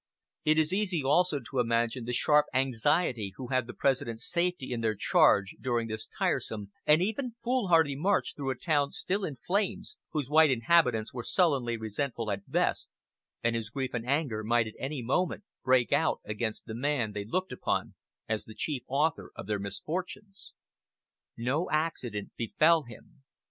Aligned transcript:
It 0.43 0.57
is 0.57 0.73
easy 0.73 1.03
also 1.03 1.39
to 1.41 1.59
imagine 1.59 2.05
the 2.05 2.11
sharp 2.11 2.47
anxiety 2.55 3.27
of 3.27 3.33
those 3.33 3.35
who 3.37 3.47
had 3.53 3.67
the 3.67 3.73
President's 3.75 4.27
safety 4.27 4.71
in 4.73 4.81
their 4.81 4.95
charge 4.95 5.55
during 5.61 5.85
this 5.87 6.07
tiresome 6.17 6.71
and 6.87 7.03
even 7.03 7.35
foolhardy 7.43 7.95
march 7.95 8.33
through 8.35 8.49
a 8.49 8.55
town 8.55 8.93
still 8.93 9.23
in 9.23 9.35
flames, 9.35 9.97
whose 10.09 10.27
white 10.27 10.49
inhabitants 10.49 11.13
were 11.13 11.21
sullenly 11.21 11.77
resentful 11.77 12.31
at 12.31 12.49
best, 12.49 12.89
and 13.43 13.55
whose 13.55 13.69
grief 13.69 13.93
and 13.93 14.07
anger 14.07 14.43
might 14.43 14.65
at 14.65 14.73
any 14.79 15.03
moment 15.03 15.43
break 15.63 15.93
out 15.93 16.19
against 16.25 16.65
the 16.65 16.73
man 16.73 17.11
they 17.11 17.23
looked 17.25 17.51
upon 17.51 17.93
as 18.27 18.45
the 18.45 18.55
chief 18.55 18.81
author 18.87 19.31
of 19.35 19.45
their 19.45 19.59
misfortunes. 19.59 20.51
No 21.37 21.69
accident 21.69 22.31
befell 22.35 22.85
him. 22.85 23.21